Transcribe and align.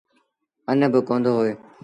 اَن 0.69 0.79
با 0.91 0.99
ڪوندو 1.07 1.31
هوئي۔ 1.37 1.53